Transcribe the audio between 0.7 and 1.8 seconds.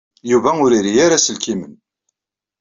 iri ara iselkimen.